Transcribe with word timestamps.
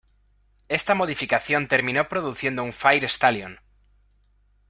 Esta 0.67 0.95
modificación 0.95 1.67
terminó 1.67 2.09
produciendo 2.09 2.63
un 2.63 2.73
"Fire 2.73 3.05
Stallion". 3.07 3.59